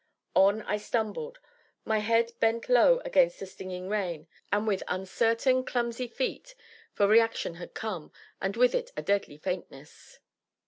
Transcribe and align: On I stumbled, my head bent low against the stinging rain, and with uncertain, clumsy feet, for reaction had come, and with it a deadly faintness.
On 0.35 0.63
I 0.63 0.77
stumbled, 0.77 1.37
my 1.85 1.99
head 1.99 2.31
bent 2.39 2.69
low 2.69 3.01
against 3.05 3.39
the 3.39 3.45
stinging 3.45 3.87
rain, 3.87 4.27
and 4.51 4.65
with 4.65 4.81
uncertain, 4.87 5.63
clumsy 5.63 6.07
feet, 6.07 6.55
for 6.91 7.07
reaction 7.07 7.53
had 7.53 7.75
come, 7.75 8.11
and 8.41 8.57
with 8.57 8.73
it 8.73 8.91
a 8.97 9.03
deadly 9.03 9.37
faintness. 9.37 10.17